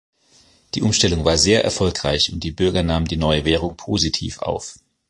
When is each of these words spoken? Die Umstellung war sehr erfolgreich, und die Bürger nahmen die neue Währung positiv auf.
Die 0.73 0.81
Umstellung 0.81 1.25
war 1.25 1.37
sehr 1.37 1.63
erfolgreich, 1.63 2.33
und 2.33 2.39
die 2.43 2.49
Bürger 2.49 2.81
nahmen 2.81 3.05
die 3.07 3.17
neue 3.17 3.45
Währung 3.45 3.77
positiv 3.77 4.39
auf. 4.39 4.79